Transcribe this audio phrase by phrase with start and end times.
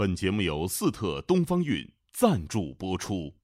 [0.00, 3.39] 本节目由四特东方韵赞助播出。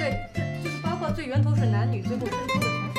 [0.00, 2.89] 对，这就是包括最源头是男女，最后生出的才是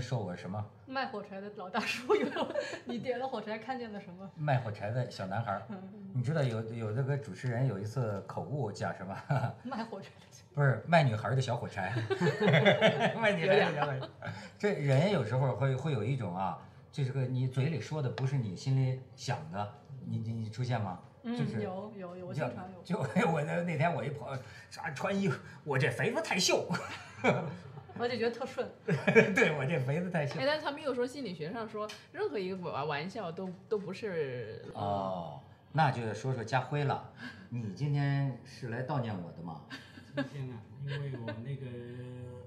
[0.00, 0.64] 说我什么？
[0.86, 2.48] 卖火柴的老大叔有，
[2.84, 4.30] 你点了火柴看见了什么？
[4.36, 5.60] 卖火柴的小男孩。
[6.14, 9.14] 你知道有有这个主持人有一次口误讲什么？
[9.64, 10.26] 卖火柴的。
[10.54, 11.92] 不是卖女孩的小火柴，
[13.20, 14.00] 卖女孩的小火柴。
[14.58, 16.58] 这人有时候会会有一种啊，
[16.90, 19.74] 就是个你嘴里说的不是你心里想的，
[20.06, 20.98] 你你你出现吗？
[21.28, 22.82] 嗯就是有有有，我就经常有。
[22.82, 22.98] 就
[23.30, 26.66] 我那那天我一朋友啥穿衣服，我这肥子太秀，
[27.98, 28.68] 我就觉得特顺。
[29.34, 30.44] 对我这肥子太秀哎，。
[30.46, 35.40] 但是他们又说心理学上说任何一个玩玩笑都都不是哦，
[35.72, 37.12] 那就说说家辉了，
[37.50, 39.62] 你今天是来悼念我的吗？
[40.32, 41.66] 今天啊，因为我那个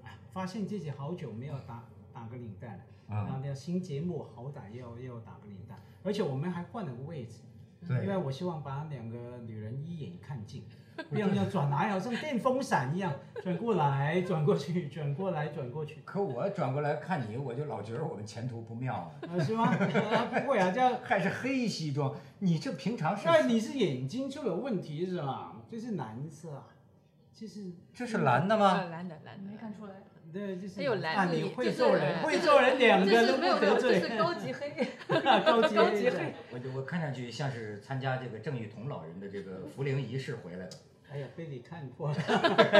[0.03, 1.83] 哎发现自己好久没有打
[2.14, 7.39] 打个领带了，嗯然后要新节目好歹要要打个领带，而且我们还换了个位置，
[7.88, 10.64] 对因为我希望把两个女人一眼看尽，
[11.10, 19.12] 不要要转来，好像电风扇一样 转过来转过去，转过来转过去，可我转过来看你，我就老觉得我们前途不妙啊。
[19.30, 19.70] 啊是吗？
[19.70, 21.00] 啊不会啊， 这样。
[21.04, 23.26] 还是黑西装，你这平常是？
[23.26, 25.56] 那你是眼睛出了问题是吧？
[25.70, 26.67] 这是蓝色啊，
[27.34, 28.84] 这是这是蓝的呃吗？
[28.92, 29.56] 蓝的蓝的没。
[29.58, 29.94] 看出来，
[30.32, 34.08] 对，就是它有蓝啊，色你会做人，呃会做人，两个都没有得罪这。
[34.08, 34.88] 是高级黑。
[35.08, 36.34] 高级高级黑黑。
[36.52, 40.78] 我就我看上去像是参加这个郑裕彤老人的这个福灵仪式回来的。
[41.12, 42.16] 哎呀，被你看破了，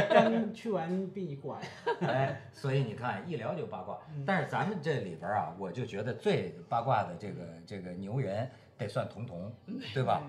[0.10, 1.60] 刚去完殡仪馆。
[2.02, 3.98] 哎，所以你看一聊就八卦。
[4.24, 9.52] 但是咱们这里边啊，我就觉得最八卦的这个这个牛人得算童彤，
[9.96, 10.22] 对吧？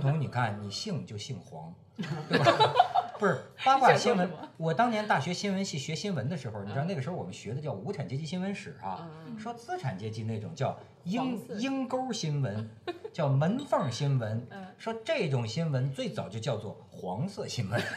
[0.00, 1.74] 彤彤，你看你姓就姓黄，
[2.28, 2.74] 对吧？
[3.18, 4.30] 不是八卦新闻。
[4.56, 12.70] 我当年大学新闻系学新闻的时候，你知道那个时候我们学的叫无产阶级新闻史啊，嗯说资产阶级那种叫鹰鹰钩新闻，
[13.12, 17.80] 叫门缝新闻嗯，说这种新闻最早就叫做黄色新闻。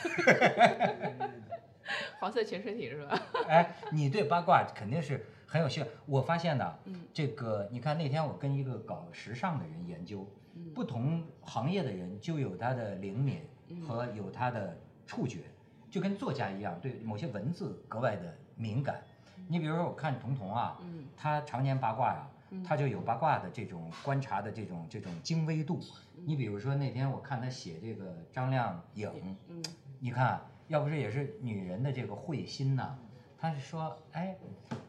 [2.19, 3.21] 黄色潜水艇是吧？
[3.47, 5.89] 哎，你对八卦肯定是很有兴趣。
[6.05, 10.40] 我发现呢，嗯这个你看那天我跟一个搞时尚的人研究，嗯
[10.73, 15.39] 不同行业的人就有他的灵敏嗯和有他的触觉，
[15.89, 19.03] 就跟作家一样，对某些文字格外的敏感。
[19.47, 21.05] 你比如说，我看童童啊，嗯。
[21.17, 22.29] 他常年八卦呀、
[22.63, 25.79] 他就有八卦的这种观察的这种这种精微度。
[26.25, 29.63] 你比如说那天我看他写这个张靓颖，嗯。
[29.99, 32.95] 你看，要不是也是女人的这个慧心呐，
[33.37, 34.37] 他是说，哎，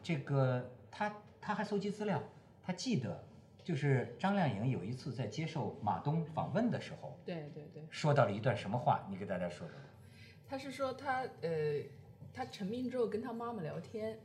[0.01, 2.21] 这个他他还搜集资料，
[2.63, 3.23] 他记得
[3.63, 9.77] 就是张靓颖有一次在接受马东访问的时候，对对对，说到了一段什么话，你给大家说说。
[10.47, 11.81] 他是说他呃，
[12.33, 14.19] 他成名之后跟他妈妈聊天，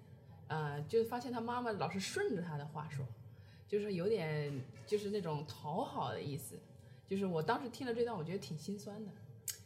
[0.49, 3.07] 啊、就发现他妈妈老是顺着他的话说，
[3.67, 4.53] 就是有点
[4.87, 6.59] 就是那种讨好的意思。
[7.07, 9.11] 就是我当时听了这段，我觉得挺心酸的，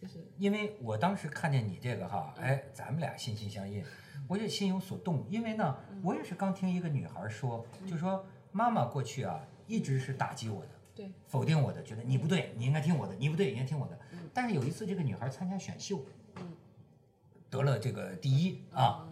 [0.00, 3.82] 就是因为我当时看见你这个哈，哎，咱们俩心心相印，
[4.28, 5.26] 我也心有所动。
[5.28, 13.98] 因为呢，我也是刚听一个女孩说，就说妈妈过去啊一直是打击我的，对，否定我的，觉得你不对，你应该听我的，你不对，你应该听我的。
[14.34, 16.04] 但是有一次，这个女孩参加选秀，
[17.48, 19.08] 得了这个第一啊，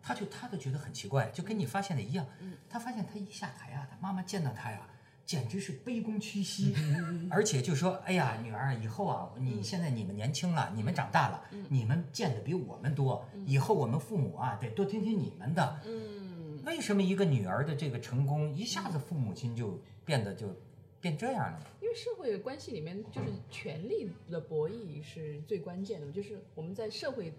[0.00, 2.24] 她就她就觉得很奇怪，就跟你发现的一样，
[2.70, 4.88] 她发现她一下台啊，她妈妈见到她呀。
[5.26, 6.74] 简直是卑躬屈膝，
[7.32, 16.23] 而且就说：“哎呀，女儿，以后啊，你现在你们年轻了，你们长大了，你们见的比我们多，以后我们父母啊，得多听听你们的。”嗯，
[16.64, 20.48] 为什么一个女儿的这个成功，一下子父母亲就变得就
[21.00, 21.60] 变这样了？
[21.80, 27.32] 因为社会关系里面就是权力的博弈是最关键的，就是我们在社会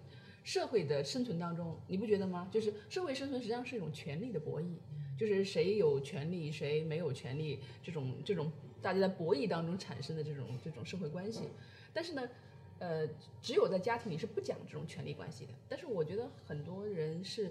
[0.44, 2.48] 社会的生存当中，你不觉得吗？
[2.52, 4.76] 就是社会生存实际上是一种权力的博弈，
[5.18, 11.48] 就是谁有权利，谁没有权利，这种这种大家在博弈当中产生的这种这种社会关系。
[11.92, 12.28] 但是呢，
[12.78, 13.08] 呃，
[13.42, 15.52] 只有在家庭里是不讲这种权力关系的。
[15.68, 17.50] 但是我觉得很多人是，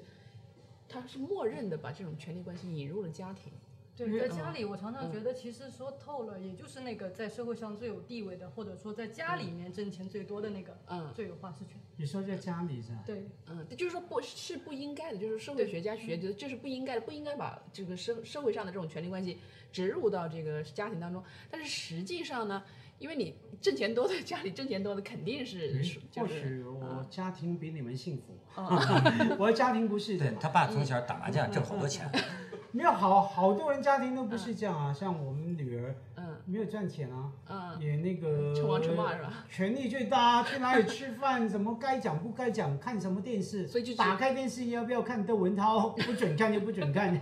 [0.88, 3.52] 他是默认的把这种权力关系引入了家庭。
[3.98, 11.80] 对，在家里，我常常觉得，其实说透了，也就是那个在社会上最有地位的，或者说在家里面挣钱最多的那个，嗯最有话事权。
[11.96, 13.04] 你说在家里是吧？
[13.06, 19.40] 对，嗯，就是说不是不应该的，就是社会学家学觉得这是不应该的，不应该把这个社社会上的这种权力关系
[19.72, 21.24] 植入到这个家庭当中。
[21.50, 22.66] 但是实际上呢，
[22.98, 25.74] 因为你挣钱多的家里挣钱多的肯定是
[26.16, 32.10] 或是许我家庭比你们幸福，嗯 我的家庭不是的对他爸从小打麻将挣好多钱，
[32.72, 36.26] 没有好好多人家庭都不是这样啊，像我们女儿嗯。
[36.48, 37.82] 没有赚钱啊，嗯。
[37.82, 39.46] 也那个称王称霸是吧？
[39.50, 47.20] 权力最大，去哪里吃饭， 什么该讲不该讲，看什么电视，所以就打开电视要不要看窦文涛，不准看就不准看。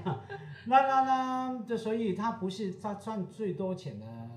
[0.65, 4.29] 那那那，这所以他不是他赚最多钱的，呃，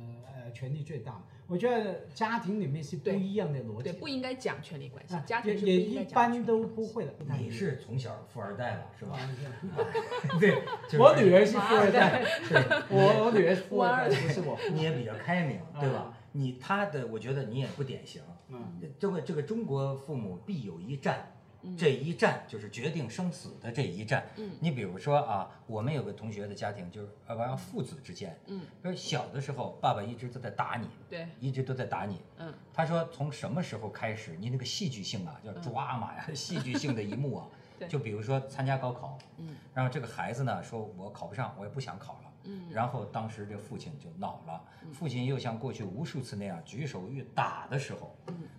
[0.56, 1.22] 权力最大。
[1.46, 7.12] 我觉得家庭里面是不一样的逻辑对，辑，不应该讲权力关系啊，家庭也也一般都不会的。
[7.38, 9.16] 你是从小富二代吧，是吧？
[9.16, 9.78] 啊
[10.40, 12.24] 对，就是我女儿是富二代，
[12.90, 14.58] 我我女儿是富二代，不是我。
[14.72, 16.16] 你也比较开明，对吧？
[16.32, 18.22] 你他的，我觉得你也不典型。
[18.48, 21.35] 嗯，这个这个中国父母必有一战，嗯
[21.76, 24.26] 这一战就是决定生死的这一战。
[24.36, 32.20] 嗯你比如说啊，我们有个同学的家庭就是呃，完了父子之间，嗯，说小的时候爸爸一直都在打你，对，一直都在打你。
[32.38, 37.46] 嗯他说从什么时候开始，你那个戏剧性啊，叫抓马呀，戏剧性的一幕啊
[37.78, 42.32] 对，就比如说参加高考，嗯，然后这个孩子呢说我考不上，我也不想考了。
[42.46, 42.66] 嗯。
[42.70, 48.16] 然后当时这父亲就恼了，父亲又像过去无数次那样举手欲打的时候，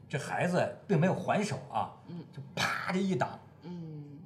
[0.08, 1.94] 这孩子并没有还手啊，
[2.32, 4.20] 就啪的一打，嗯，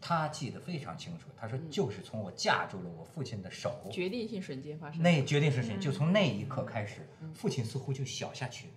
[0.00, 5.02] 他记得非常清楚，他说就是从我架住了我父亲的手，决定性瞬间发生。
[5.02, 5.78] 那决定瞬间？
[5.80, 8.68] 就从那一刻开始，父亲似乎就小下去、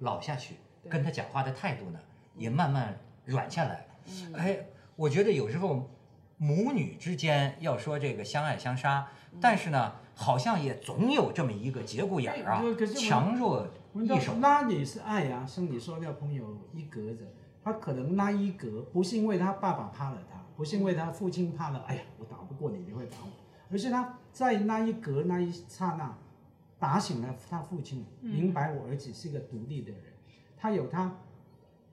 [0.00, 0.56] 老下去，
[0.88, 2.00] 跟他讲话的态度呢
[2.36, 3.86] 也慢慢软下来。
[4.06, 4.34] 嗯。
[4.34, 4.66] 哎，
[4.96, 5.88] 我觉得有时候
[6.36, 9.08] 母女之间要说这个相爱相杀，
[9.38, 12.62] 但是呢，好像也总有这么一个节骨眼儿啊
[12.96, 14.34] 强弱一手。
[14.40, 17.26] 那也是爱啊，像你说那朋友一格子，
[17.62, 23.30] 他可能那一格不是因为他爸爸怕了他，不是因为他父亲怕了，哎呀，我打不过你，你会打我，
[23.70, 26.16] 而是他在那一格那一刹那，
[26.78, 30.00] 打醒了他父亲，明白我儿子是个独立的人，
[30.56, 31.14] 他有他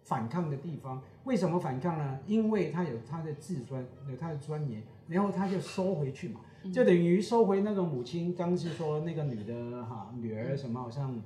[0.04, 1.02] 反抗的地方。
[1.24, 2.20] 为什么反抗呢？
[2.26, 6.40] 因为他有他的自尊，有他的尊严，然后他就收回去嘛，
[6.74, 8.34] 就等于收回那个母亲。
[8.36, 11.22] 刚是说那个女的哈，女儿什么好像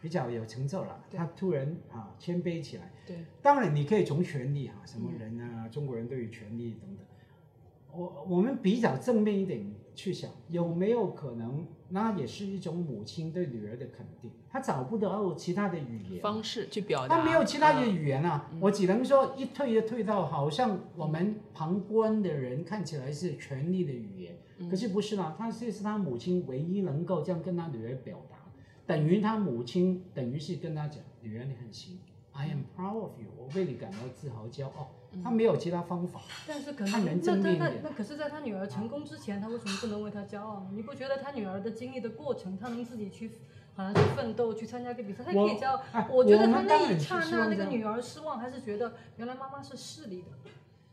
[0.00, 2.92] 比较有成就了，她突然啊谦卑起来。
[3.06, 7.04] 对，当然你可以从权力啊，什么人啊，中国人对于权力等等，
[7.92, 17.18] 我我们比较正面一点去想，有没有可能，那也是一种母亲对女儿的肯定，她找不到其他的语言，方式去表达。
[17.18, 24.36] 她没有其他的嗯语言啊，我只能说一退就退到好像我们旁观的人看起来是权力的语言，
[24.68, 28.36] 可是不是啦，他这是他母亲唯一能够这样跟他女儿表达，
[28.86, 31.98] 等于他母亲等于是跟他讲，女儿你很行
[32.32, 34.90] ，I am proud of you，我为你感到自豪骄傲，
[35.24, 40.70] 他没有其他方法，但是可他能能那那那正面一点那可是，在他女儿成功之前，他为什么不能为他骄傲呢？
[40.74, 43.30] 你不觉得他女儿的经历的过程，他能自己去，
[43.74, 46.08] 好像去奋斗，去参加个比赛，他可以骄傲哎。
[46.10, 50.28] 我觉得我他那一刹那，那个女儿失望，还是觉得原来妈妈是势利的。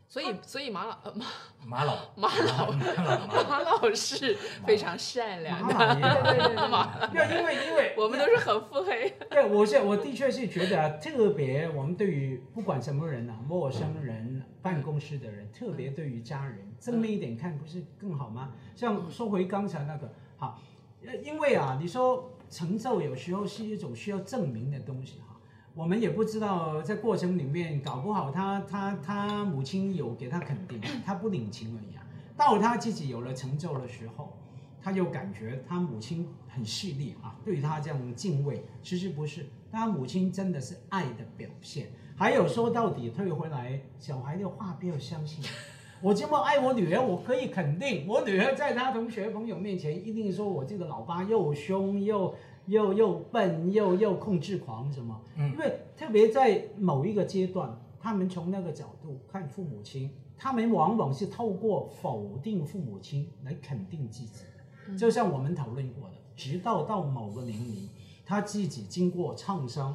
[0.08, 1.26] 所以所以马老呃马
[1.66, 4.34] 马老马老马老马老马老是
[4.66, 9.10] 非常善良的，马老爷，对对对对马对，因为因为我们都是很腹黑。
[9.28, 18.52] 对，我是我的确是觉得啊，特别我们对于不管什么人啊，陌生人、办公室的人，特别对于家人，正面一点看不是更好吗？
[18.74, 20.58] 像说回刚才那个，好，
[21.04, 25.37] 呃因为啊，你说成就有时候是一种需要证明的东西哈。
[25.78, 32.02] 我们也不知道在过程里面，搞不好他他他母亲有给他肯定，他不领情而已啊。
[32.36, 34.36] 到他自己有了成就的时候，
[34.82, 41.86] 他就感觉他母亲很势利啊，对他这样敬畏，其实不是，他母亲真的是爱的表现。
[42.16, 45.44] 还有说到底退回来，小孩的话不要相信。
[46.00, 52.34] 我这么爱我女儿，我可以肯定，我女儿在她同学朋友面前一定说我这个老爸又凶又
[52.68, 55.20] 又又笨又又控制狂什么。
[55.36, 64.44] 嗯因为特别在某一个阶段，他们从那个角度看父母亲，他们往往是透过否定父母亲来肯定自己。
[64.96, 67.88] 就像我们讨论过的，直到到某个年龄，
[68.24, 69.94] 他自己经过创伤、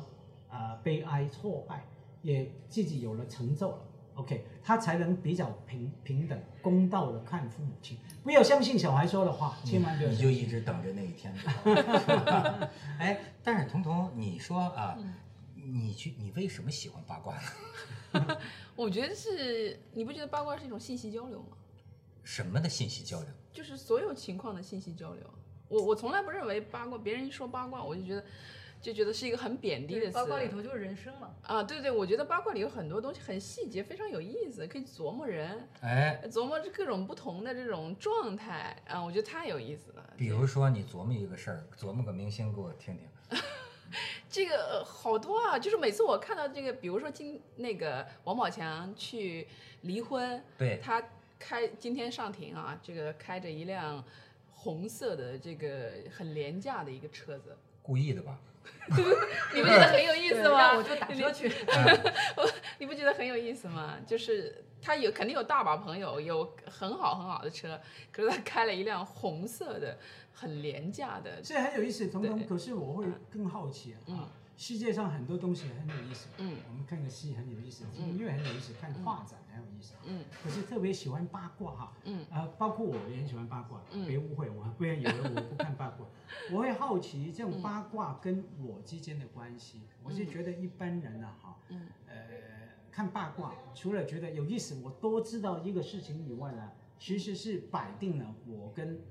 [0.50, 1.86] 啊、悲哀、挫败，
[2.22, 3.78] 也自己有了成就了，
[4.16, 7.98] OK，他才能比较平平等、公道的看父母亲。
[8.24, 10.18] 不要相信小孩说的话，千万不要你。
[10.18, 11.34] 就一直等着那一天，
[13.00, 14.98] 哎，但是彤彤，你说啊，
[15.56, 17.36] 你去，你为什么喜欢八卦
[18.14, 18.38] 呢？
[18.76, 21.58] 我觉得是，你不觉得八卦是一种信息交流吗？
[22.24, 23.30] 什么的信息交流？
[23.52, 25.24] 就是所有情况的信息交流。
[25.68, 28.24] 我我从来不认为八卦，别人一说八卦，我就觉得
[28.84, 30.14] 就觉得是一个很贬低的词。
[30.14, 31.32] 八卦里头就是人生嘛。
[31.44, 40.14] 啊，对对，我觉得八卦里有很多东西很细节，非常有意思，可以琢磨人，哎，琢磨各种不同的这种状态啊，我觉得太有意思了。
[40.18, 43.40] 比如说你琢磨一个事儿，琢磨个明星给我听听。
[44.30, 49.48] 这个呃好多啊，就是每次我看到这个，比如说今那个王宝强去
[49.82, 51.02] 离婚，对，他
[51.40, 54.04] 开今天上庭啊，这个开着一辆
[54.52, 58.40] 红色的这个很廉价的一个车子，故意的吧？
[59.54, 60.74] 你不觉得很有意思吗？
[60.76, 61.52] 我就打车去。
[62.80, 63.96] 你不觉得很有意思吗？
[64.06, 67.80] 就是他有肯定有大把朋友，有很好很好的车，
[68.12, 69.98] 可是他开了一辆红色的
[70.34, 72.46] 很廉价的，这很有意思，彤彤。
[72.46, 76.58] 可是我会更好奇啊，嗯世界上很多东西很有意思，嗯。
[76.70, 80.24] 我们看个戏很有意思，听音乐很有意思，看画展很有意思，嗯。
[80.44, 82.26] 可是特别喜欢八卦哈，嗯。
[82.30, 84.06] 啊，包括我也很喜欢八卦，嗯。
[84.08, 86.06] 别误会我，不要以为我不看八卦，
[86.54, 91.88] 我会好奇这种八卦跟我之间的关系，我是觉得一般人啊哈，嗯。
[92.08, 92.16] 呃，
[92.92, 99.02] 看八卦除了觉得有意思，我多知道一个事情以外呢，其实是摆定了我跟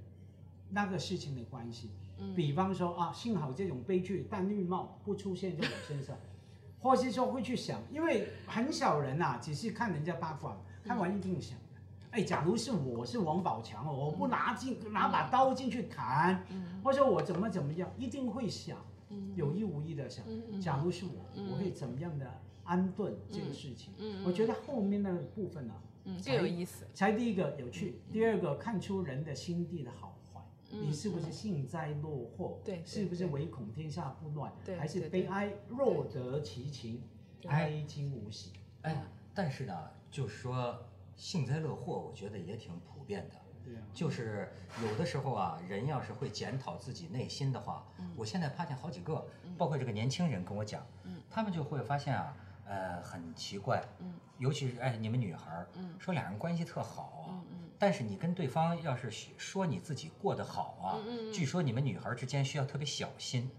[0.70, 1.90] 那个事情的关系。
[2.23, 2.35] 嗯。
[2.35, 6.17] 比方说啊，幸好这种悲剧戴绿帽不出现在我身上，
[6.81, 11.59] 或是说会去想，因为很少人呐、只是看人家八卦，看完一定想，
[12.12, 18.79] 哎，假如是我是王宝强哦，我不拿进拿把刀进去砍，嗯或者我怎么怎么样，一定会想，
[19.11, 19.33] 嗯。
[19.37, 20.25] 有意无意的想，
[20.61, 21.50] 假如是我，嗯。
[21.50, 22.26] 我会怎么样的
[22.64, 23.93] 安顿这个事情？
[23.99, 25.75] 嗯，我觉得后面那个部分呢、
[26.05, 30.14] 嗯更有意思，才第一个有趣，第二个看出人的心地的好坏。
[30.73, 32.59] 嗯你是不是幸灾乐祸？
[32.64, 34.52] 对对是不是唯恐天下不乱？
[34.64, 37.02] 对还是悲哀若得其情，
[37.47, 38.52] 哀今无喜？
[38.83, 40.76] 哎，但是呢，就是说
[41.14, 43.37] 幸灾乐祸，我觉得也挺普遍的。
[43.64, 44.50] 对啊，就是
[44.83, 47.87] 有的时候啊，人要是会检讨自己内心的话，
[48.17, 49.25] 我现在发现好几个，
[49.57, 50.85] 包括这个年轻人跟我讲，
[51.31, 53.85] 他们就会发现啊，呃，很奇怪，
[54.38, 55.69] 尤其是哎，你们女孩儿，
[56.00, 57.38] 说俩人关系特好啊，
[57.83, 63.51] 但是你跟对方要是说你自己过得好啊，据说你们女孩儿之间需要特别小心，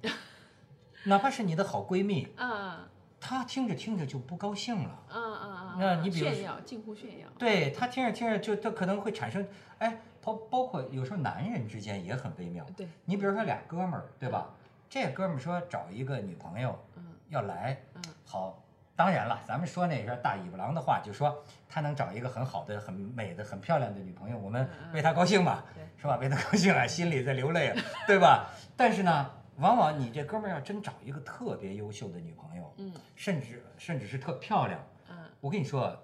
[1.03, 2.88] 哪怕是你的好闺蜜，嗯
[3.20, 5.03] 她听着听着就不高兴了。
[5.10, 9.46] 嗯嗯嗯，那你比如说炫耀，近乎炫耀，对她听着听着就她可能会产生，
[9.80, 12.65] 哎，包包括有时候男人之间也很微妙。
[12.77, 14.50] 对，你比如说俩哥们儿，对吧？
[14.89, 18.63] 这哥们儿说找一个女朋友，嗯要来，嗯好，
[18.95, 25.83] 当然了，咱们说那个大尾巴狼的话，就说他能找一个很好的、很美的、很漂亮的女朋友，我们为他高兴嘛，对。
[25.97, 26.17] 是吧？
[26.17, 28.50] 为他高兴啊，心里在流泪啊，对吧？
[28.75, 35.15] 但是呢，往往你这哥们儿要真找一个特别优秀的女朋友，嗯甚至甚至是特漂亮，嗯。
[35.39, 35.97] 我跟你说，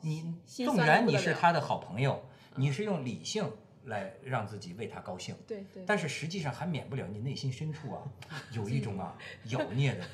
[0.00, 2.22] 你纵然你是他的好朋友，
[2.54, 3.50] 你是用理性
[3.86, 8.02] 来让自己为他高兴，对对，但是实际上还免不了你内心深处啊，
[8.52, 10.04] 有一种啊妖孽的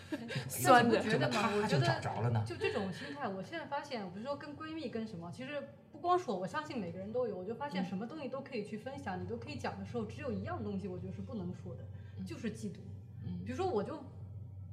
[0.49, 1.51] 酸的但是你觉得吗？
[1.57, 2.45] 我就觉得找着了呢。
[2.47, 7.37] 就这种心态，我现在发现，比如说跟闺蜜跟什么，其实不光是我，我相信每个人都有。
[7.37, 11.83] 我就发现什么东西都可以去分享，你都可以讲的时候，只有一样东西我觉得是不能说的，
[12.27, 12.77] 就是嫉妒。
[13.45, 13.99] 比如说我就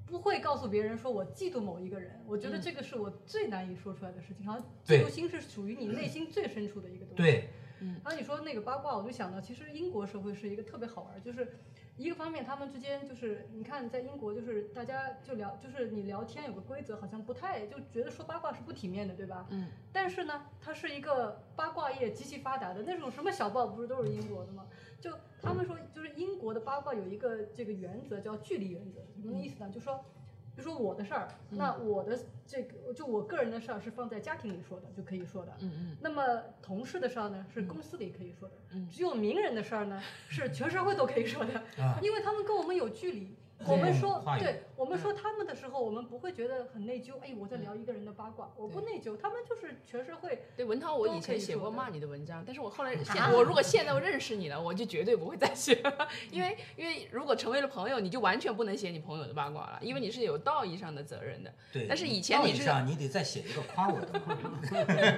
[0.05, 4.45] 不会告诉别人说我嫉妒某一个人，我觉得这个是我最难以说出来的事情。
[4.45, 7.15] 好像嫉妒心是属于你内心最深处的一个东西。
[7.15, 7.49] 对，
[7.79, 11.57] 然后你说那个八卦，我就想到，其实英国社会是一个特别好玩儿，就是
[11.97, 19.47] 一个方面，他们之间就是你看，在英国就是大家就聊，就是你聊天有个规则，好像不太就觉得说八卦是不体面的，对吧？
[19.49, 19.67] 嗯。
[19.91, 24.67] 但是呢，它是一个八卦业极其发达的那种，什么小报不是都是英国的吗？
[24.99, 29.69] 就他们说，就是英国的八卦有一个这个原则叫距离原则，什么意思呢？
[29.69, 29.99] 就说。
[29.99, 30.18] 比
[30.59, 35.53] 如说我的事儿，那我的这个就我个人的事儿是放在家庭里说的，就可以说的。
[35.61, 43.35] 嗯嗯那么同事的事儿呢，是公司里可以说的；嗯只有名人的事儿呢，是全社会都可以说的，啊因为他们跟我们有距离。
[43.59, 47.19] 对我们说对我们说他们的时候，我们不会觉得很内疚。
[47.21, 49.17] 哎，我在聊一个人的八卦，我不内疚。
[49.17, 61.53] 他们就是全社会，对，文涛，我以前写过骂你的文章，但是我后来 现我如果现在我认识你了，我就绝对不会再写了，因为因为如果成为了朋友，你就完全不能写你朋友的八卦了，因为你是有道义上的责任的。
[61.73, 64.37] 对，但是以前道义你是上你得再写一个夸我的嘛，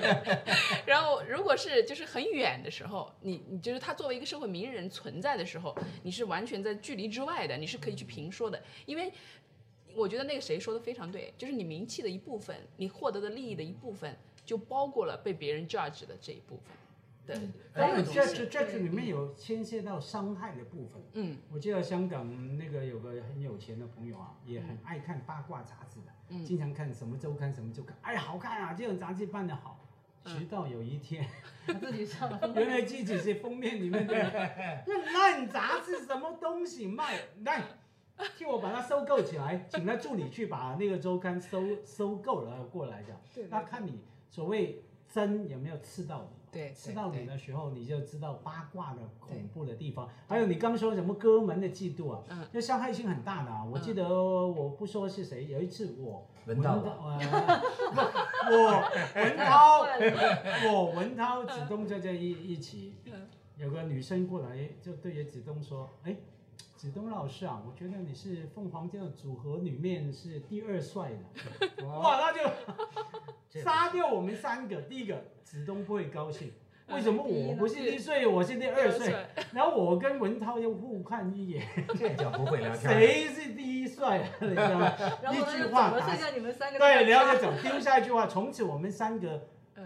[0.88, 9.12] 然后如果是就是很远的时候，你你就是他作为一个社会名人存在的时候，你是完全在距离之外的，你是可以去评说的，因为
[9.96, 14.16] 我觉得那个谁说的非常对，就是你名气的一部分，你获得的利益的一部分。
[14.44, 16.76] 就包括了被别人 judge 的这一部分
[17.26, 17.38] 对
[17.74, 18.50] 还有的东 judge。
[18.50, 21.02] judge 里面有牵涉到伤害的部分。
[21.14, 29.78] 嗯我记得香港那个有个很有钱的朋友啊，也很爱看八卦杂志的，嗯经常看什么周刊什么周刊，哎，好看啊，这种杂志办得好。
[30.26, 31.26] 直到有一天，
[31.66, 34.14] 他自己上了原来自己是封面里面的
[34.88, 37.20] 那烂杂志，什么东西卖？
[37.46, 37.64] 来，
[38.38, 43.14] 替我把它收购起来， 请他助理去把那个周刊收收购了过来的。
[43.34, 44.00] 对对那看你
[44.30, 46.38] 所谓针有没有刺到你。
[46.52, 50.10] 对，刺到你的时候，你就知道八卦的恐怖的地方。
[50.28, 53.64] 还有你刚说什么哥们的嫉妒啊，嗯那伤害性很大的啊。
[53.64, 57.20] 我记得我不说是谁，有一次我文涛呃，
[58.52, 59.86] 我文涛，
[60.68, 63.14] 我文涛、子东在这一一起，嗯
[63.58, 66.16] 有个女生过来就对着子东说：“哎，
[66.76, 72.50] 子东老师啊，我觉得你是凤凰这个组合里面是第二帅的。”哇，那就
[73.50, 74.82] 这杀掉我们三个。
[74.82, 76.52] 第一个，子东不会高兴。
[76.88, 79.16] 为什么我不是第一岁，我是第二岁？
[79.54, 81.66] 然后我跟文涛又互看一眼，
[81.98, 82.82] 这叫不会聊天。
[82.82, 84.30] 谁是第一帅啊？
[84.42, 84.94] 你知道吗？
[85.22, 89.42] 然后呢，一句就话打，剩下你们三个对，然然后就走，丢下一句话，从此我们三个嗯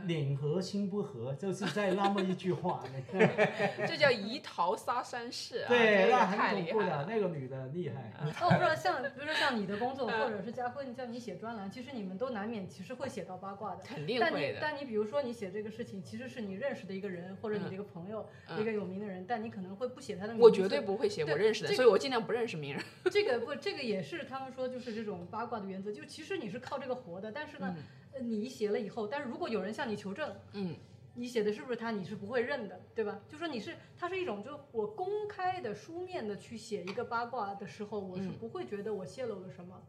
[0.05, 2.83] 脸和心不和，就是在那么一句话。
[3.87, 5.67] 这叫移桃杀三式啊！
[5.67, 7.05] 对，那很恐怖的，厉害了。
[7.07, 8.13] 那个女的厉害。
[8.39, 13.83] 那我不知道像，比如说像你的工作，或者是佳慧叫你写专栏，其实你们都难免其实会写到八卦的。
[13.83, 14.59] 肯定但你会的。
[14.61, 20.43] 但你比如说你写这个事情，其实是你认识的一个人，或者你这个朋友，嗯一个有名的人，但你可能会不写他的名字。
[20.43, 22.83] 我绝对不会写我认识的，所以我尽量不认识名人。
[23.11, 27.75] 这个不，这个也是他们说就是这种八卦的原则，就其实你是靠这个活的，但是呢，呃
[28.21, 30.75] 你写了以后，但是如果有人向你求证，嗯，
[31.15, 33.19] 你写的是不是他，你是不会认的，对吧？
[33.27, 39.81] 就说你是，它是一种，就我公开的书面的去写一个八卦的时候，我是不会觉得我泄露了什么，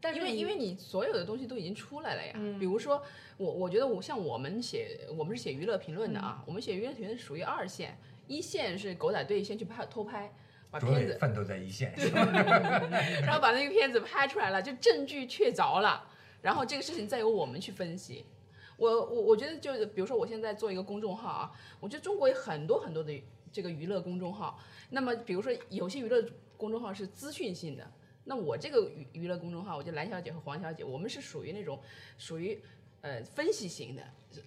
[0.00, 2.32] 但是因为因为你所有的东西都已经出来了呀。
[2.36, 3.02] 嗯比如说
[3.36, 10.32] 我我觉得我像我们写我们是写娱乐评论的啊，嗯我们写娱乐评论属于二线，一线是狗仔队先去拍偷拍。
[10.70, 11.94] 把片子，奋斗在一线，
[13.22, 16.04] 然后把那个片子拍出来了，就证据确凿了，
[16.44, 18.22] 然后这个事情再由我们去分析。
[18.76, 24.60] 我我我觉得就是，比如说我现在做一个公众号啊，我觉得中国有很多很多的这个娱乐公众号。
[24.90, 26.22] 那么比如说有些娱乐
[26.58, 27.90] 公众号是资讯性的，
[28.24, 31.80] 那我这个娱娱乐公众号，我觉得蓝小姐和黄小姐，我们是属于那种
[32.18, 32.60] 属于
[33.00, 34.02] 呃分析型的，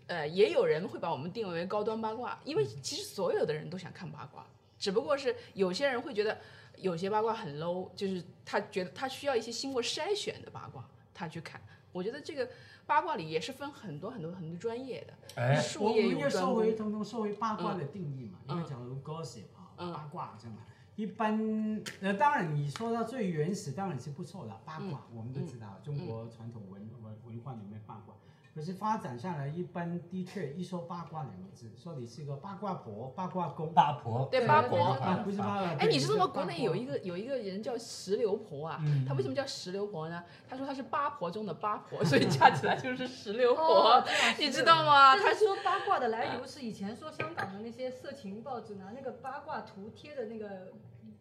[0.05, 4.45] 呃也有人会把我们定位为高端八卦，因为其实所有的人都想看八卦，
[4.77, 6.37] 只不过是有些人会觉得
[6.77, 11.59] 有些八卦很 low，就是他觉得他需要一些经过筛选的八卦，他去看。
[11.91, 12.49] 我觉得这个
[12.85, 20.57] 八卦里也是分很多很多很多专业的，哎，术业我们要有专攻说回，通通说回八卦的定义嘛，嗯因为假如 gossip 啊，嗯八卦这样，
[20.95, 28.13] 一般呃，当然你说到最原始当然是不错的八卦，我们都知道中国传统文文文化里面八卦。
[28.57, 34.93] 可是发展下来，一般的确一说八卦两个字，说你是个八卦婆、八卦公，八婆，对八婆。
[34.93, 35.75] 啊，不是八卦。
[35.77, 36.25] 哎，你知道吗？
[36.33, 40.23] 国内有一个有一个人叫石榴婆啊，嗯她为什么叫石榴婆呢？
[40.49, 44.03] 她说她是八婆中的八婆，所以加起来就是石榴婆
[44.39, 45.15] 你知道吗？
[45.15, 50.71] 她是说八卦的来由是以前说香港的那些色情报纸拿那个八卦图贴的那个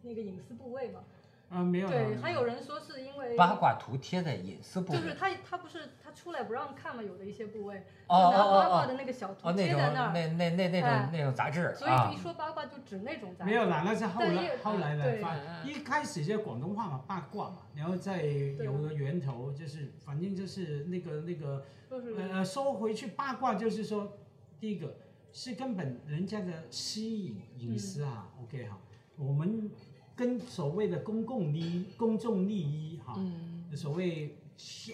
[0.01, 1.01] 那个隐私部位嘛。
[1.49, 1.87] 啊，没有。
[1.87, 10.99] 对，还有人说是因为八卦图贴在隐私部位，就是他他不是他出来不让看嘛，有的一些部位，哦就拿八卦的那个小哦，图贴在那儿，那那那那哎。
[10.99, 13.51] 种那种杂志所以一，说八卦就指那种杂志。
[13.51, 15.21] 没有啦，那是后来后来来对。
[15.21, 21.97] 发嗯，一开始就广东话嘛，八卦嘛，然后再有个源头，就是反正就是那个那个呃
[22.33, 24.17] 呃说回去八卦，就是说
[24.59, 24.97] 第一个
[25.31, 28.77] 是根本人家的吸引隐私啊、o k 哈，
[29.15, 29.71] 我们
[30.17, 33.63] 跟所谓的公共利益、公众利益哈，嗯。
[33.73, 34.35] 所谓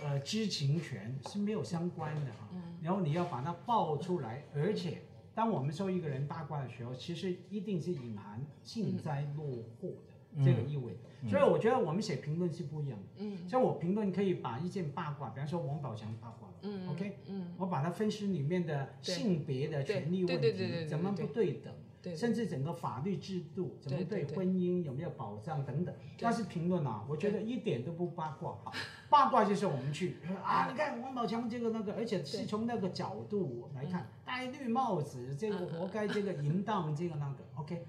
[0.02, 2.50] 呃知情权是没有相关的哈。
[2.54, 2.62] 嗯。
[2.82, 5.02] 然后你要把它爆出来，而且
[5.34, 9.44] 当我们说一个人八卦的时候，其实一定是隐含幸灾乐
[9.80, 9.90] 祸
[10.36, 10.98] 的这个意味。
[11.30, 13.06] 所以我觉得我们写评论是不一样的。
[13.20, 13.48] 嗯。
[13.48, 26.28] 像我评论可以把一件八卦，比方说王宝强八卦嗯，OK，嗯，我把它分析里面的性别的权利问题怎么不对等，对，甚至整个法律制度怎么对婚姻有没有保障等等，对。
[26.28, 28.72] 那是评论啊，我觉得一点都不八卦哈。
[29.10, 37.86] 八卦就是我们去 啊，你看王宝强这个那个，而且是从那个角度来看，戴绿帽子这个活该，这个淫荡这个那个，OK。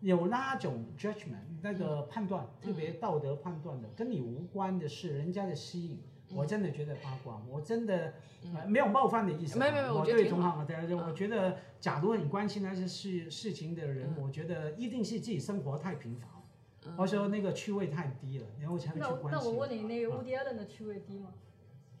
[0.00, 6.00] 有那种 judgment 那个判断，特别道德判断的，跟你无关的是人家的吸引，
[6.34, 8.14] 我真的觉得八卦，我真的、
[8.54, 19.30] 呃、没有冒犯的意思啊，没有没有我我觉得挺好对同行的，对我觉得假如很关心那些事事情的人，嗯我觉得一定是自己生活太平凡了，或者说那个趣味太低了，然后才会关心。
[19.32, 21.28] 那我问你，那个啊 Woody Allen 的趣味低吗？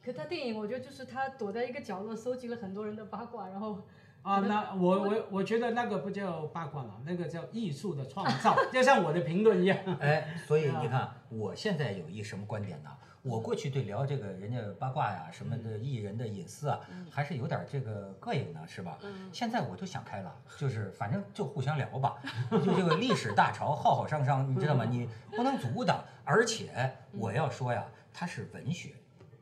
[0.04, 3.78] 可他电影，我觉得就是他躲在一个角落，搜集了很多人的八卦，然后
[4.22, 9.78] 啊，那我我我觉得那个不叫八卦了，那个叫艺术的创造，就像我的评论一样。
[10.00, 12.90] 哎，所以你看，我现在有一什么观点呢？
[13.22, 18.98] 我过去对聊这个人家八卦呀什么的艺人的隐私啊，还是有点这个膈应的，是吧？
[19.32, 22.16] 现在我都想开了，就是反正就互相聊吧。
[22.50, 24.84] 就这个历史大潮浩浩汤汤，你知道吗？
[24.84, 26.02] 你不能阻挡。
[26.24, 28.90] 而且我要说呀，它是文学。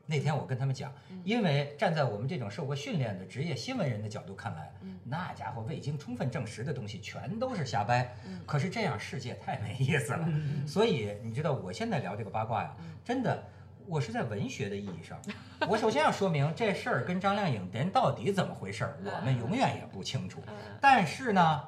[0.05, 4.71] 那天我跟他们讲，因为站在我们这种受过训练的职业新闻人的角度看来，
[5.03, 8.13] 那家伙未经充分证实的东西全都是瞎掰。
[8.45, 10.29] 可是这样世界太没意思了。
[10.67, 13.43] 所以你知道，我现在聊这个八卦呀，真的。
[13.91, 15.21] 我是在文学的意义上，
[15.67, 20.41] 我首先要说明这事儿跟张靓颖人到底怎么回事儿，我们永远也不清楚。
[20.79, 21.61] 但是呢，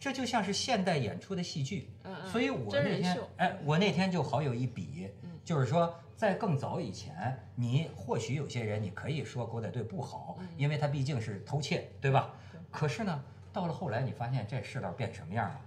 [0.00, 1.90] 这就像是现代演出的戏剧，
[2.32, 5.10] 所以我那天，哎，我那天就好有一比，
[5.44, 12.30] 就是说在更早以前，你或许有些人你可以说狗仔队不好，因为他毕竟是偷窃，对吧？
[12.70, 15.60] 可是呢，到了后来你发现这世道变什么样了？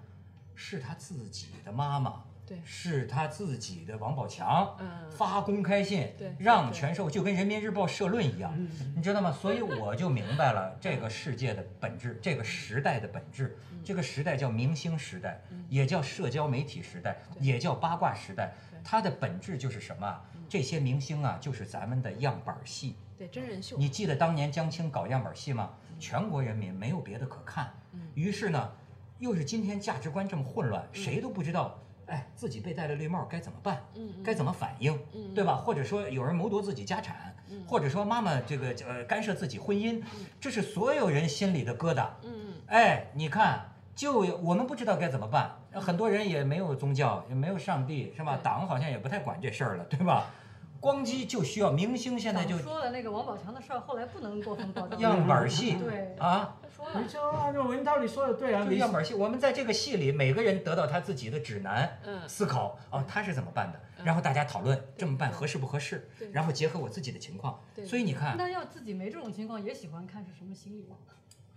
[0.56, 2.24] 是他自己的妈妈。
[2.64, 4.78] 是他自己的王宝强
[5.12, 6.08] 发公开信，
[6.38, 8.54] 让全社会就跟人民日报社论一样，
[8.96, 9.32] 你知道吗？
[9.32, 13.58] 所以我就明白了这个世界的本质，这个时代的本质。
[13.82, 18.54] 这个时代叫明星时代，也叫社交媒体时代，也叫八卦时代。
[18.84, 20.22] 它的本质就是什么？
[20.50, 23.78] 这些明星啊，就是咱们的样板戏，对真人秀。
[23.78, 25.72] 你记得当年江青搞样板戏吗？
[25.98, 27.74] 全国人民没有别的可看，
[28.14, 28.72] 于是呢，
[29.18, 31.80] 又是今天价值观这么混乱，谁都不知道。
[32.10, 33.82] 哎，自己被戴了绿帽该怎么办？
[33.96, 34.98] 嗯，该怎么反应？
[35.14, 35.56] 嗯，对吧？
[35.56, 40.02] 或者说有人谋夺自己家产，嗯，或者说妈妈这个呃干涉自己婚姻，
[40.40, 42.08] 这是所有人心里的疙瘩。
[42.24, 48.40] 嗯，哎，你看，就我们不知道该怎么办，很多人也没有宗教，也没有上帝，是吧？
[48.42, 50.32] 党好像也不太管这事儿了，对吧？
[50.80, 54.98] 光机就需要明星，现在就说了那个王宝强的事儿，后来不能过分报道。
[55.00, 56.16] 样板戏，对。
[56.20, 56.56] 啊。
[56.96, 70.96] 你就按照文涛你说的对啊，样板戏，我们在这个戏里，每个人得到他自己的指南，思考哦，他是怎么办的，然后大家讨论这么办合适不合适，然后结合我自己的情况，所以你看，那要自己没这种情况也喜欢看是什么心理吗？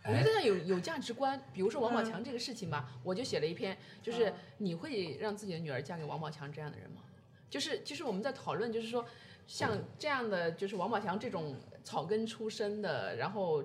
[0.05, 7.02] 我觉得他有有价值观，比如说王宝强这个事情吧，我就写了一篇，就是你会让自己的女儿嫁给王宝强这样的人吗？
[7.53, 9.05] 就是就是我们在讨论，就是说
[9.47, 13.63] 像这样的，就是王宝强这种草根出身的，然后。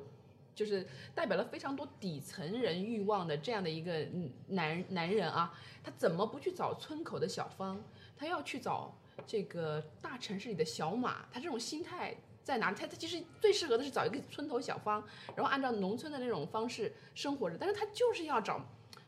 [0.58, 4.08] 就是代表了非常多底层人欲望的这样的一个
[4.48, 7.80] 男男人啊，他怎么不去找村口的小芳，
[8.18, 8.92] 他要去找
[9.28, 11.28] 这个大城市里的小马？
[11.32, 12.76] 他这种心态在哪里？
[12.76, 18.60] 他他其实最适合的是找一个村头小芳，然后按照农村的那种方式生活着，但是他就是要找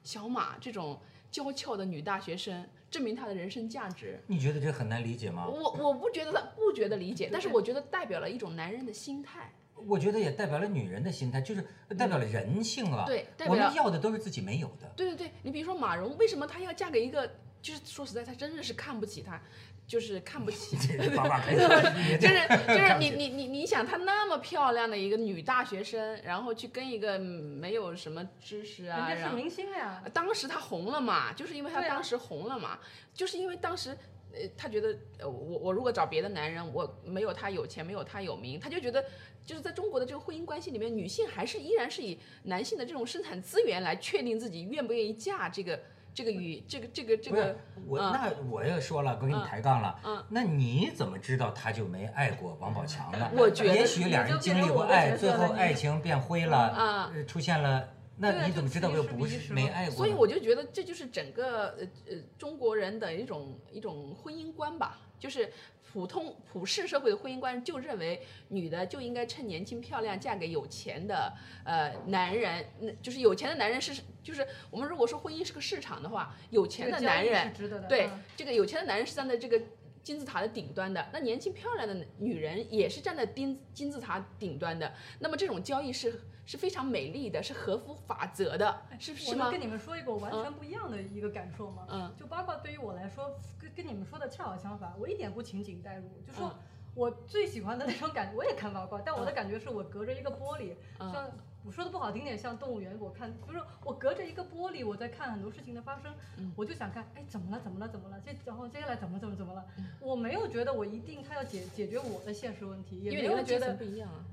[0.04, 4.20] 小马这种娇俏的女大学生，证明他的人生价值。
[4.28, 5.48] 你觉得这很难理解吗？
[5.48, 9.54] 我我不觉得他不觉得理解，但是我觉得代表了一种男人的心态。
[9.88, 11.66] 我觉得也代表了女人的心态，就是
[11.98, 13.06] 代表了人性啊。
[13.06, 14.92] 对，我们要的都是自己没有的。
[14.96, 17.30] 对对对，你比如说马蓉，为什么她要嫁给一个？
[17.62, 19.42] 就是说实在，她真的是看不起她，
[19.90, 20.78] 就是看不起。
[20.78, 30.04] 就是就是你你你你想，她那么漂亮的一个女大学生，然后去跟一个没有什么知识啊，人家是明星呀。
[30.14, 32.80] 当时她红了嘛，就是因为她当时红了嘛，
[33.14, 33.98] 就是因为当时。
[34.32, 39.04] 呃，她觉得，呃，我我如果找别的男人，我没有他有钱，没有他有名，她就觉得，
[39.44, 45.80] 就是在中国的这个婚姻关系里面，女性还是依然是以男性的这种生产资源来确定自己愿不愿意嫁这个
[46.20, 47.56] 这个与这个这个这个。
[47.88, 49.98] 我那我要说了，跟你抬杠了。
[50.04, 50.26] 嗯。
[50.28, 53.32] 那你怎么知道他就没爱过王宝强呢？
[53.34, 57.88] 我觉得也许俩人经历过爱，最后爱情变灰了，啊，出现了。
[58.18, 59.96] 那你怎么知道又不是没爱过？
[59.96, 65.50] 所以我就觉得这就是整个呃呃中国人的一种一种婚姻观吧，就是
[65.92, 77.52] 普通普世社会的婚姻观就认为女的就应该趁年轻漂亮嫁给有钱的呃男人，那就是有钱的男人是就是我们如果说婚姻是个市场的话，有钱的男人
[77.88, 79.60] 对这个有钱的男人是站在这个
[80.04, 86.22] 金字塔的顶端的，那年轻漂亮的女人也是站在金金字塔顶端的，那么这种交易是。
[86.50, 89.46] 是非常美丽的，是合乎法则的，是不是吗？
[89.46, 91.86] 我能跟你们说一个完全不一样的一个感受吗？
[91.88, 96.10] 嗯，就八卦对于我来说，跟跟你们说的恰好相反，我一点不情景代入。
[96.26, 96.52] 就说
[96.96, 101.30] 我最喜欢的那种感觉，我也看八卦，但我的感觉是我隔着一个玻璃，像
[101.64, 106.12] 我说的不好听点，像动物园，我看，比如说我隔着一个玻璃，我在看很多事情的发生，
[106.56, 107.62] 我就想看，哎，怎么了？
[107.62, 107.88] 怎么了？
[107.88, 108.20] 怎么了？
[108.22, 109.64] 接然后接下来怎么怎么怎么了？
[110.00, 114.26] 我没有觉得我一定他要解解决我的现实问题，也没有觉得不一样啊。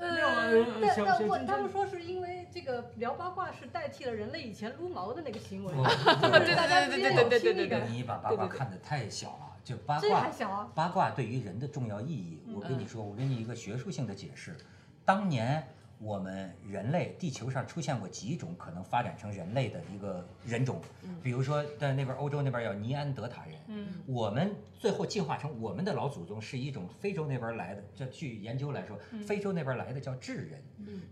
[0.00, 7.92] 没有但小但我他们说是因为这个聊八卦是代替了人类以前撸毛的那个行为， 我就是大家之间有对对对对亲密感。
[7.92, 14.56] 你把八卦对对对看得太小了，就八这卦还小啊，八卦对于人的重要意义，我跟你说，我给你一个学术性的解释。
[15.04, 15.66] 当年
[16.00, 20.80] 我们人类地球上出现过几种可能发展成人类的一个人种，
[21.22, 30.62] 比如说在那边欧洲那边叫尼安德塔人，嗯，我们最后进化成我们的老祖宗是一种非洲那边来的，这据研究来说，非洲那边来的叫智人。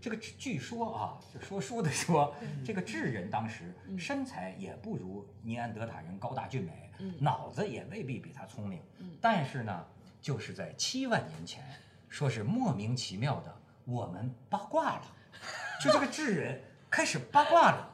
[0.01, 8.81] 这个据据说啊，就说书的说，这个智人当时身材也不如尼安德塔人高大俊美，脑子也未必比他聪明，
[9.21, 9.85] 但是呢，
[10.23, 11.63] 就是在七万年前，
[12.09, 13.55] 说是莫名其妙的
[13.89, 15.03] 我们八卦了，
[15.83, 17.91] 就这个智人开始八卦了，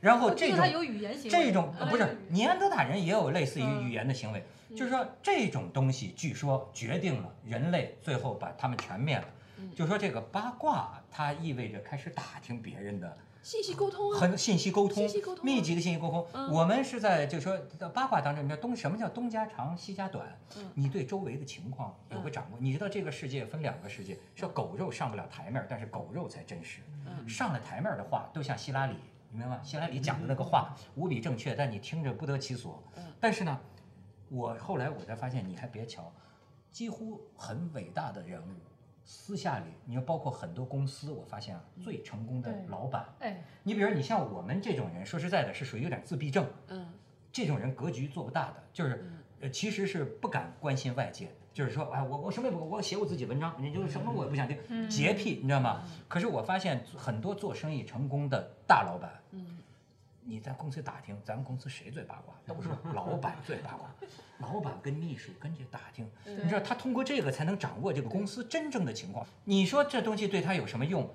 [0.00, 4.44] 然后这种他有语言行为，这种不是尼安德塔人也有类似于嗯语言的行为，
[4.76, 9.24] 就是说这种东西据说决定了人类最后把他们全灭了。
[9.74, 16.26] 就说这个八卦，它意味着开始打听别人的信息沟通啊，很信息沟通信息沟，通啊密集的信息沟通。
[16.32, 20.36] 嗯我们是在就说在八卦当中，你知道东什么叫东家长西家短？
[20.56, 22.58] 嗯你对周围的情况有个掌握。
[22.58, 26.80] 你知道这个世界分两个世界，说狗肉上不了台面，但是狗肉才真实。
[27.06, 28.96] 嗯上了台面的话，都像希拉里，
[29.30, 29.62] 你明白吗？
[29.62, 32.82] 希拉里讲的那个话无比正确，但你听着不得其所。
[32.96, 33.60] 嗯但是呢，
[34.28, 36.12] 我后来我才发现，你还别瞧，
[36.72, 38.56] 几乎很伟大的人物。
[39.08, 46.86] 私下里，你要包括很多公司，我发现啊，最成功的老板，哎，你比如你像我们这种人，说实在的，是属于有点自闭症，嗯。
[47.32, 49.08] 这种人格局做不大的，就是
[49.40, 55.82] 呃，其实是不敢关心外界，就是说，哎，我我什么也不，我写我自己文章，你就什么我也不想听，嗯洁癖，你知道吗？
[56.08, 59.25] 可是我发现很多做生意成功的大老板，嗯
[60.36, 62.34] 你在公司打听，咱们公司谁最八卦？
[62.46, 63.90] 都是 老板最八卦，
[64.38, 69.26] 老板跟秘书跟着打听，你知道他通过这个才能掌握这个公司真正的情况。
[69.44, 71.08] 你说这东西对他有什么用？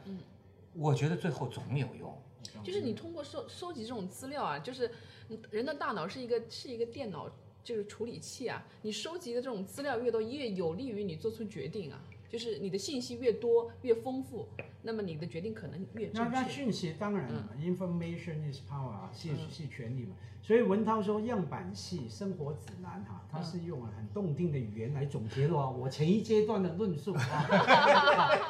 [0.74, 2.20] 我觉得最后总有用。
[2.64, 4.90] 就是你通过收收集这种资料啊，就是
[5.30, 7.30] 嗯人的大脑是一个是一个电脑，
[7.64, 8.66] 就是处理器啊。
[8.82, 12.02] 你收集的这种资料越多，越有利于你做出决定啊。
[12.32, 14.48] 就是你的信息越多越丰富，
[14.84, 16.50] 那么你的决定可能越那那正确。
[16.50, 20.16] 讯息当然了嘛、i n f o r m a t i o n is power 啊，是嗯是权利嘛。
[20.42, 27.46] 所以文涛说样板戏生活指南哈、他是用了很动听的语言来总结了哦我前一阶段的论述啊。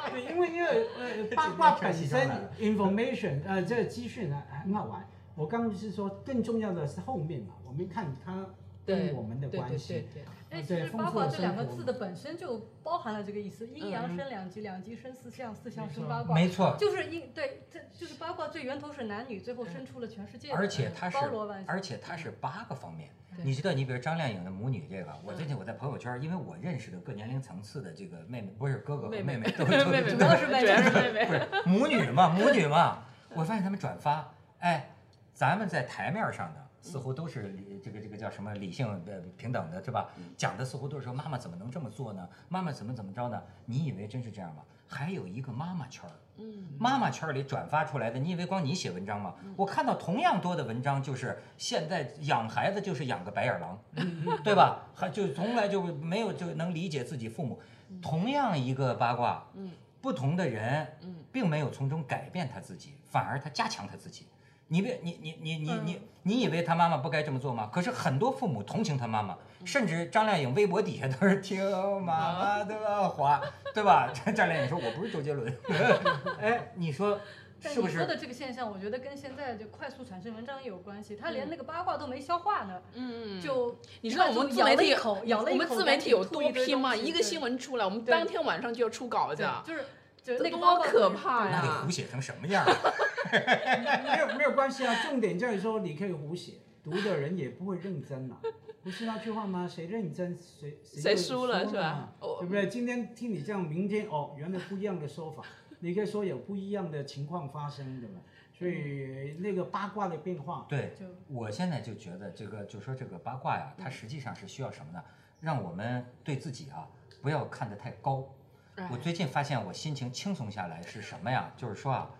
[0.10, 5.04] 对，因为因为呃八卦本身 information 呃这个资讯呢很好玩。
[5.34, 8.46] 我刚刚是说更重要的是后面嘛，我们看它
[8.86, 9.94] 跟我们的关系。
[9.94, 16.34] 对对对，哎，其实八卦这两个字的本身就包含了这个意思，阴阳嗯生两极，两极生四象，四象生八卦。
[16.34, 21.64] 没错，就是阴对，这就是八卦最源头是男女，最后生出了全世界的，而且它是包罗万。
[21.66, 23.10] 而且它是八个方面。
[23.42, 31.32] 你知道，你比如张靓颖的母女这个，我最近我在朋友圈，因为我认识的各年龄层次的这个妹妹，不是哥哥和妹妹妹 都都妹妹都是妹妹主要是妹妹不。
[31.32, 34.90] 是母女嘛，母女嘛， 我发现他们转发，哎，
[35.32, 40.10] 咱们在台面上的似乎都是理这个这个叫什么理性的平等的，对吧？
[40.36, 42.28] 讲的似乎都是说妈妈怎么能这么做呢？
[42.48, 43.40] 妈妈怎么怎么着呢？
[43.64, 44.62] 你以为真是这样吗？
[44.88, 49.34] 还有一个妈妈圈儿，嗯，妈妈圈儿里转发出来的，你以为光你写文章吗？
[49.56, 53.80] 我看到同样多的文章，就是现在养孩子就是养个白眼狼，
[54.44, 54.86] 对吧？
[54.94, 57.58] 还就从来就没有就能理解自己父母。
[58.02, 64.26] 同样一个八卦，嗯，不同的人，嗯，并没有从中改变他自己，反而他加强他自己。
[64.68, 67.68] 你别你你你你你嗯你以为他妈妈不该这么做吗？
[67.72, 71.60] 可是很多父母同情他妈妈，甚至张靓颖微博底下都是听
[72.02, 73.40] 妈妈的话，
[73.74, 74.12] 对吧？
[74.12, 75.52] 张 张靓颖说：“我不是周杰伦。
[76.40, 77.18] ”哎，你说
[77.60, 77.94] 是不是？
[77.94, 81.16] 但你说的这个现象，我觉得跟现在就快速产生文章也有关系。
[81.16, 86.94] 他连那个八卦都没消化呢，嗯，就你知道我们自媒体了一口，咬了我们自媒体有多拼吗？
[86.94, 89.84] 一个新闻出来，我们当天晚上就要出稿子，就是
[90.22, 92.72] 就是这多可怕呀那得胡写成什么样啊？
[94.04, 98.40] 没有没有关系啊，重点在于说你可以胡写，读的人也不会认真啊。
[98.82, 99.66] 不是那句话吗？
[99.66, 102.68] 谁认真谁谁就输了是吧对不对？
[102.68, 105.42] 今天听你这样，明天哦，原来不一样的说法，
[105.80, 108.20] 你可以说有不一样的情况发生，对吧？
[108.52, 115.02] 所以那个八卦的变化，对就，我现在就觉得这个，就说这个八卦呀，它实际上是需要什么呢？
[115.40, 116.86] 让我们对自己啊
[117.20, 118.32] 不要看得太高。
[118.76, 121.52] 哎我最近发现我心情轻松下来是什么呀？
[121.56, 122.10] 就是说啊，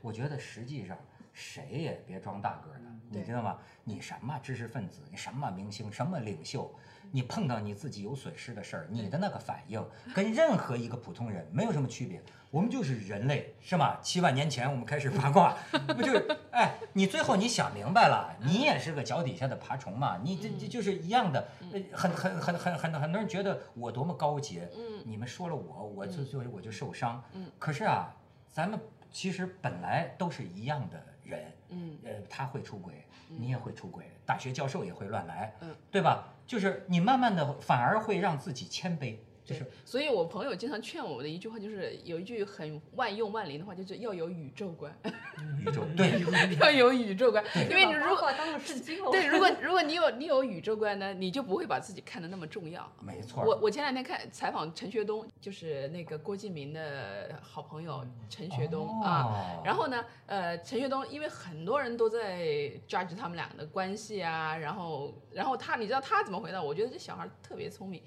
[0.00, 0.96] 我觉得实际上
[1.32, 3.58] 谁也别装大个儿的，你知道吗？
[3.84, 6.70] 你什么知识分子，你什么明星，什么领袖，
[7.12, 12.20] 你碰到你自己有损失的事儿，你的那个反应跟任何一个普通人没有什么区别。
[12.50, 13.98] 我们就是人类，是吗？
[14.02, 15.56] 七万年前我们开始八卦，
[15.96, 16.38] 不就是？
[16.50, 21.48] 哎，你最后你想明白了，你也是个脚底下的爬虫嘛，你这这就是一样的。
[21.72, 24.68] 呃很很很很很很多人觉得我多么高洁，
[25.06, 27.22] 你们说了我，我就就我就受伤。
[27.58, 28.14] 可是啊，
[28.50, 28.78] 咱们
[29.10, 31.52] 其实本来都是一样的人。
[31.68, 36.28] 嗯，呃，他会出轨，你也会出轨，大学教授也会乱来，嗯，对吧？
[36.46, 44.92] 就是你慢慢的反而会让自己谦卑，就是所以我朋友经常劝我的一句话，就是有一句很万用万灵的话，就是要有宇宙观，
[45.60, 49.10] 宇宙 对要有宇宙观，因为你如果当了圣经了。
[49.10, 52.90] 对，如果 如果你有你有宇宙观呢，你就不会把自己看得那么重要。
[53.00, 53.42] 没错。
[53.44, 59.24] 我我前两天看采访陈学冬，就是那个郭敬明的好朋友陈学冬、啊。
[59.24, 62.40] 哦然后呢，呃，陈学冬因为很多人都在
[62.88, 66.62] judge 他们俩的关系啊，然后然后他你知道他怎么回答？
[66.62, 68.02] 我觉得这小孩特别聪明。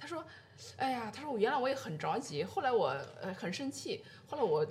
[0.00, 0.24] 他说
[0.76, 2.88] ：“哎呀，他说我原来我也很着急，后来我
[3.20, 4.66] 呃很生气，后来我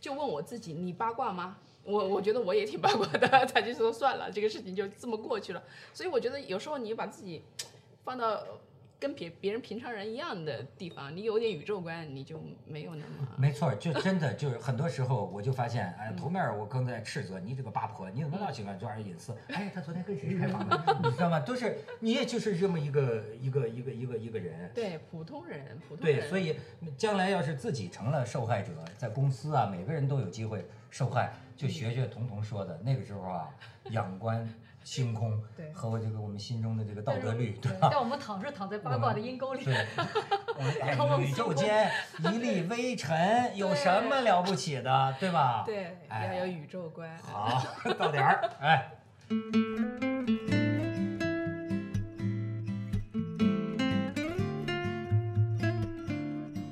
[0.00, 1.56] 就问我自己，你八卦吗？
[1.84, 5.62] 我我觉得我也挺八卦的， 他就说算了，这个事情就这么过去了。
[5.94, 7.42] 所以我觉得有时候你把自己
[8.04, 8.44] 放到
[9.00, 19.32] 跟别别人平常人一样的地方，你有点宇宙观，你就没有那么没错，就真的就是很多时候我就发现，哎，头面我刚在斥责你这个八婆，你怎么老喜欢抓人隐私？
[19.48, 20.98] 哎，他昨天跟谁开房了？
[21.04, 21.38] 你知道吗？
[21.38, 24.68] 都是你也就是这么一个一个一个一个一个人。
[24.74, 26.18] 对普通人，普通人。
[26.18, 26.56] 对，所以
[26.96, 33.48] 将来要是自己成了受害者，在公司啊，每个人都有机会受害，就学学彤彤说的，那个时候啊，
[33.90, 34.52] 仰观
[34.88, 37.88] 星空对和我这个我们心中的这个道德律，对吧？
[37.92, 39.62] 但我们躺是躺在八卦的阴沟里。
[39.62, 39.74] 对，
[40.80, 45.62] 哎宇宙间一粒 微尘有什么了不起的，对吧？
[45.66, 47.06] 对，哎要有宇宙观。
[47.18, 47.62] 好，
[47.98, 48.90] 到点儿，哎。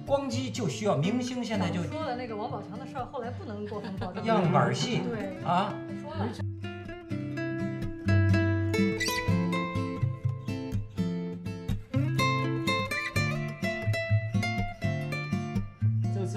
[0.07, 4.23] 光机就需要明星，现在就说了那个王宝强的事儿，后来不能过分报道。
[4.23, 6.56] 样板戏对，啊，说了。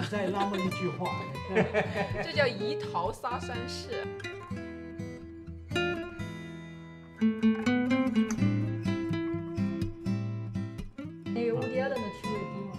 [0.10, 1.22] 在那么一句话。
[2.24, 3.90] 这叫移桃撒酸式。
[11.26, 12.74] 那个乌迪艾伦的趣味低嘛，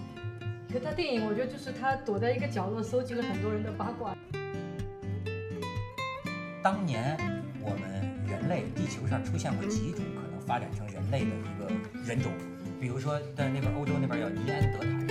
[0.73, 4.13] 可他电影我觉得就是他躲在一个角落，搜集了很多人的八卦。
[6.61, 7.17] 当年
[7.61, 7.89] 我们
[8.27, 11.71] 人类地球上出现过几种可能发展成人类的一个
[12.05, 12.31] 人种，
[12.79, 15.10] 比如说在那边欧洲那边叫尼安德塔人，